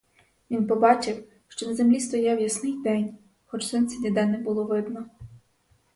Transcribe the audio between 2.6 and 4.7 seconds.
день, хоч сонця ніде не було